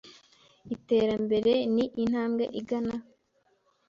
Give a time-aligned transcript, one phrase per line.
[0.75, 2.95] Iterambere: Ni intambwe igana: